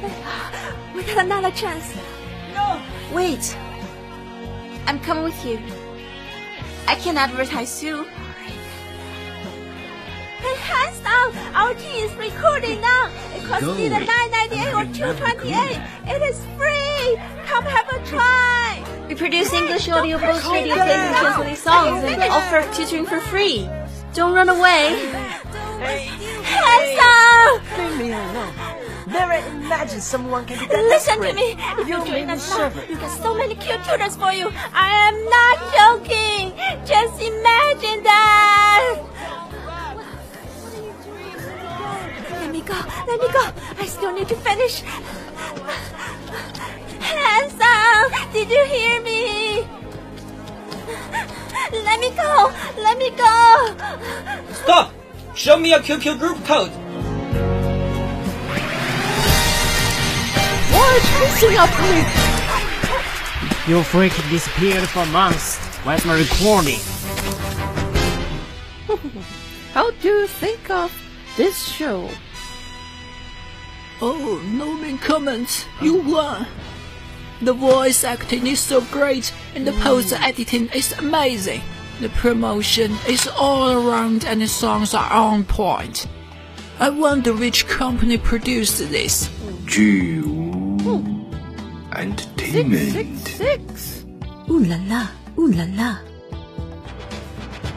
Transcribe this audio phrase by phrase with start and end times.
[0.00, 0.94] newcomer.
[0.94, 1.94] We got another chance.
[2.54, 2.80] No.
[3.12, 3.56] Wait.
[4.86, 5.58] I'm coming with you.
[6.86, 8.04] I can advertise you.
[10.40, 11.54] Hey, hands down!
[11.54, 13.10] Our tea is recording now.
[13.34, 16.06] It costs Go either 9.98 or 2.28.
[16.08, 17.20] It is free.
[17.46, 19.06] Come have a try.
[19.08, 23.68] We produce English audio books, radio plays, and translated songs, and offer tutoring for free.
[24.14, 24.96] Don't run away.
[26.42, 27.78] Hands up!
[27.78, 28.59] Leave me alone.
[29.10, 31.56] Never imagine someone can be that Listen to me.
[31.78, 32.88] If you You join made me us now, servant.
[32.90, 34.50] you get so many cute tutors for you.
[34.72, 36.52] I am not joking.
[36.86, 38.96] Just imagine that.
[42.30, 42.78] Let me go.
[43.08, 43.44] Let me go.
[43.82, 44.82] I still need to finish.
[47.00, 49.66] Handsome, did you hear me?
[51.72, 52.52] Let me go.
[52.78, 53.74] Let me go.
[54.62, 54.92] Stop!
[55.34, 56.70] Show me your QQ group code.
[60.90, 62.00] Are you chasing after me?
[63.72, 65.58] Your freak disappeared for months.
[65.84, 66.80] Where's my recording?
[69.72, 70.92] How do you think of
[71.36, 72.10] this show?
[74.02, 75.64] Oh, no main comments.
[75.80, 76.46] You won.
[77.42, 80.22] The voice acting is so great, and the post hmm.
[80.22, 81.62] editing is amazing.
[82.00, 86.08] The promotion is all around, and the songs are on point.
[86.80, 89.30] I wonder which company produced this.
[89.70, 90.39] 巨无
[92.50, 94.04] Six, six, six.
[94.50, 95.06] Ooh la la,
[95.38, 95.98] ooh la la.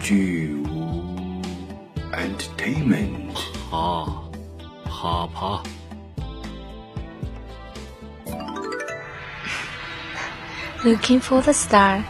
[0.00, 0.64] Jew
[2.14, 3.36] entertainment.
[3.68, 4.04] Ha,
[4.86, 5.62] ha, ha.
[10.86, 12.02] Looking for the star.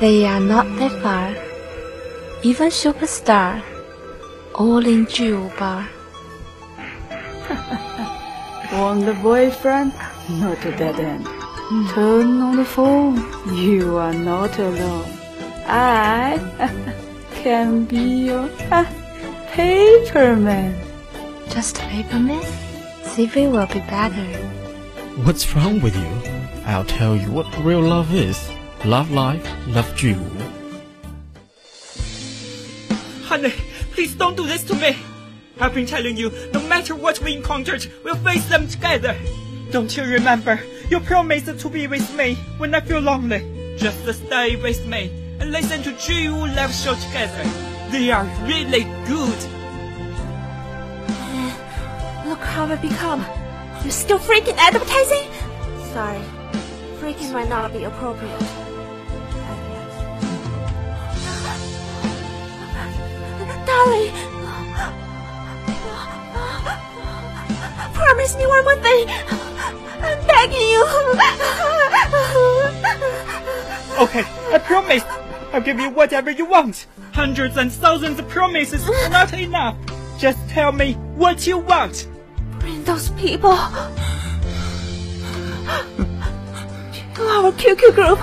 [0.00, 1.30] They are not that far.
[2.42, 3.62] Even superstar.
[4.56, 5.88] All in jewel bar.
[8.76, 9.94] Want the boyfriend?
[10.28, 11.24] Not a dead end.
[11.94, 13.16] Turn on the phone.
[13.56, 15.08] You are not alone.
[15.66, 16.36] I
[17.36, 18.48] can be your
[19.54, 20.74] paperman.
[21.48, 22.42] Just a paperman?
[23.04, 24.26] CV will be better.
[25.24, 26.12] What's wrong with you?
[26.66, 28.38] I'll tell you what real love is.
[28.84, 30.16] Love life, love you.
[33.24, 33.54] Honey,
[33.92, 34.96] please don't do this to me.
[35.58, 39.16] I've been telling you, no matter what we encountered, we'll face them together.
[39.70, 40.60] Don't you remember?
[40.90, 43.74] You promised to be with me when I feel lonely.
[43.78, 47.42] Just stay with me and listen to Ju Love Show together.
[47.90, 49.38] They are really good.
[51.08, 53.24] Uh, look how I've become.
[53.82, 55.30] You're still freaking advertising?
[55.94, 56.20] Sorry.
[57.00, 58.40] Freaking might not be appropriate.
[63.66, 64.35] Darling!
[68.16, 69.08] Promise me one more thing!
[70.00, 70.82] I'm begging you!
[73.98, 75.04] Okay, I promise.
[75.52, 76.86] I'll give you whatever you want.
[77.12, 79.76] Hundreds and thousands of promises are not enough.
[80.18, 82.08] Just tell me what you want.
[82.58, 83.54] Bring those people
[87.14, 88.18] to our QQ group.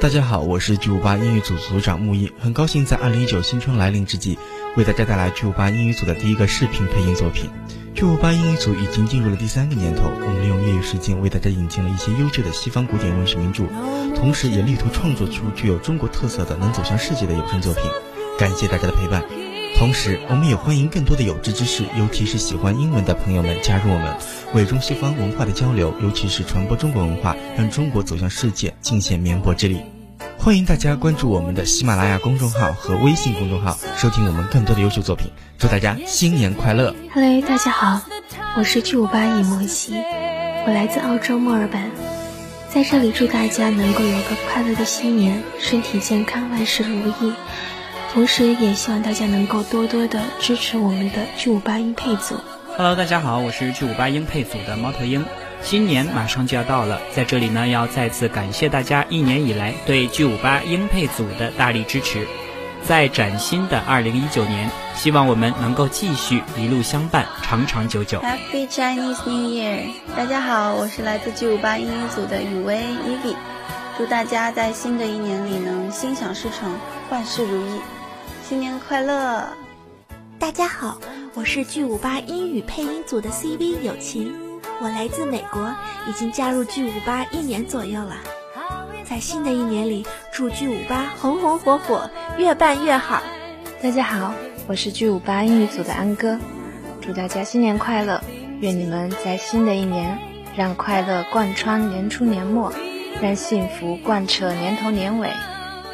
[0.00, 4.38] 大家好，我是巨无霸英语组组长木一，很高兴在二零一九新春来临之际，
[4.76, 7.50] 为大家带来巨无霸英语组的第一个视频配音作品。
[7.96, 13.64] 巨无霸英语组已经进入了第三个年头，我们利用业余时间为大家引进了一些优秀的西方古典文学名著，
[14.14, 17.82] 同时也力图创作出具有中国特色的能走向世界的有声作品。
[18.38, 19.24] 感谢大家的陪伴。
[19.78, 24.16] 同时，我们也欢迎更多的有志之士，尤其是喜欢英文的朋友们加入我们，
[24.52, 29.80] 为中西方文化的交流，尤其是传播中国文化，让中国走向世界，尽显绵薄之力。
[30.36, 35.30] 欢迎大家关注我们的喜马拉雅公众号和微信公众号，收听我们更多的优秀作品。
[35.58, 38.02] 祝大家新年快乐！Hello，大家好，
[38.56, 39.94] 我是巨无霸尹莫西，
[40.66, 41.80] 我来自澳洲墨尔本，
[42.68, 47.32] 在这里祝大家能够有个快乐的新年，身体健康，万事如意。
[48.12, 52.36] 同时，也希望大家能够多多的支持我们的巨无霸音配组。
[52.76, 55.24] Hello，大家好，我是巨五八音配组的猫头鹰。
[55.60, 62.26] 新年马上就要到了，在这里呢，要再次感谢大家一年以来对巨五八音配组的大力支持。
[62.82, 68.20] 在崭新的2019年，希望我们能够继续一路相伴，长长久久。
[68.20, 69.80] Happy Chinese New Year！
[70.16, 73.36] 大家好，我是来自巨五八英语组的雨薇 Evie，
[73.98, 76.72] 祝大家在新的一年里能心想事成，
[77.10, 77.80] 万事如意，
[78.48, 79.46] 新年快乐！
[80.38, 80.98] 大家好，
[81.34, 84.32] 我是巨五八英语配音组的 CV 友情，
[84.80, 85.70] 我来自美国，
[86.08, 88.16] 已经加入巨五八一年左右了。
[89.04, 92.08] 在新的一年里祝巨五八红红火火，
[92.38, 93.22] 越办越好。
[93.82, 94.32] 大家好，
[94.66, 96.38] 我是巨五八英语组的安哥，
[97.02, 98.18] 祝大家新年快乐！
[98.60, 100.18] 愿你们在新的一年，
[100.56, 102.72] 让快乐贯穿年初年末，
[103.20, 105.30] 让幸福贯彻年头年尾，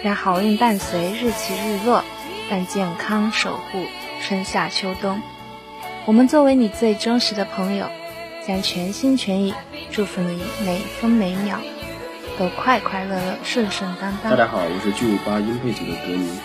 [0.04, 2.04] 让好运伴随日起日落，
[2.48, 3.84] 让健康守护
[4.22, 5.20] 春夏秋冬。
[6.04, 7.88] 我们作为你最忠实的朋友，
[8.46, 9.54] 将全心全意
[9.90, 11.58] 祝福你每分每秒
[12.38, 14.30] 都快快乐乐、顺顺当当。
[14.30, 16.38] 大家好，我是巨无霸音配组的格尼，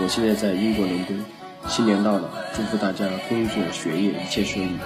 [0.00, 1.24] 我现在在英国伦敦。
[1.66, 4.78] 新年到了，祝福大家工作学业一切顺利。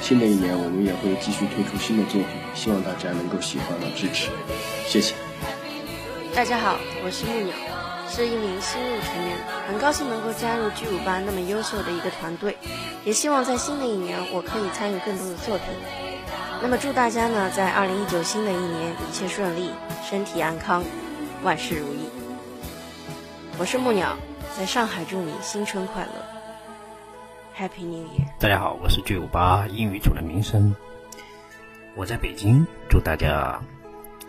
[0.00, 4.30] 新的一年，我们也会继续推出新的作品，希望大家能够喜欢和支持。
[4.86, 5.14] 谢谢。
[6.34, 7.54] 大家好，我是木鸟，
[8.08, 9.36] 是一名新入成员，
[9.68, 12.56] 很高兴能够加入巨五八那么优秀的一个团队，
[13.04, 15.66] 也希望在新的一年我可以参与更多的作品。
[16.62, 19.70] 那么祝大家呢，在二零一九新的一年一切顺利，
[20.08, 20.84] 身体安康，
[21.42, 22.08] 万事如意。
[23.58, 24.16] 我是木鸟。
[24.56, 26.10] 在上海祝你新春快乐
[27.58, 28.28] ，Happy New Year！
[28.38, 30.72] 大家好，我是巨五八英语组的民生，
[31.96, 33.60] 我在北京，祝大家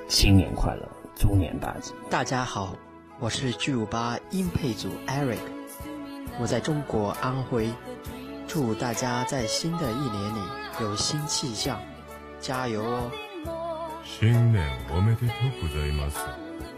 [0.08, 1.94] 新年快乐，猪年大吉！
[2.10, 2.76] 大家好，
[3.19, 5.39] 我是巨五八音配组 Eric，
[6.41, 7.69] 我在中国安徽，
[8.49, 10.39] 祝大家在新的一年里
[10.81, 11.79] 有新气象，
[12.41, 13.11] 加油哦！
[14.05, 16.19] 新年おめでとうございます。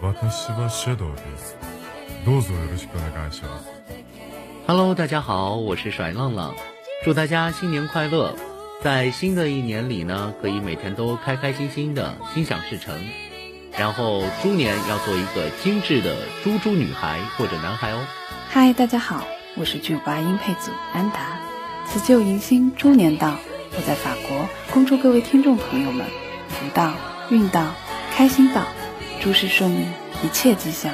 [0.00, 1.56] 私はシャドウです。
[4.66, 6.54] Hello，大家好，我是甩浪浪，
[7.04, 8.36] 祝大家新年快乐，
[8.80, 12.94] 在新的一年里呢，可以每天都开开心心的，心想事成，
[13.77, 17.99] 然后猪年要做一个精致的猪猪女孩或者男孩哦。
[18.49, 21.37] 嗨，大家好，我是巨八音配组安达，
[21.85, 23.35] 辞旧迎新，猪年到，
[23.75, 26.07] 我在法国，恭祝各位听众朋友们
[26.49, 26.91] 福到、
[27.29, 27.67] 运到、
[28.15, 28.63] 开心到，
[29.21, 29.85] 诸事顺利，
[30.23, 30.91] 一切吉祥。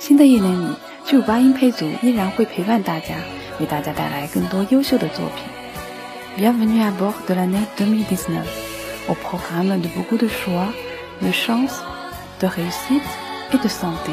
[0.00, 0.74] 新的一年里，
[1.06, 3.14] 巨五八音配组依然会陪伴大家，
[3.60, 6.44] 为大家带来更多优秀的作品。
[6.44, 8.44] Bienvenue à bord de l'année 2019.
[9.08, 10.72] Au programme de beaucoup de choix,
[11.22, 11.80] de chance,
[12.40, 13.02] de réussite
[13.52, 14.12] et de santé,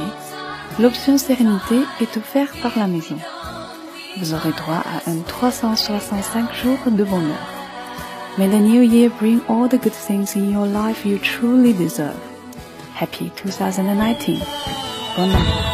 [0.79, 3.17] l'option sérénité est offerte par la maison.
[4.17, 7.47] Vous aurez droit à un 365 jours de bonheur.
[8.37, 12.19] May the new year bring all the good things in your life you truly deserve.
[12.99, 14.39] Happy 2019.
[15.17, 15.64] Bonne année.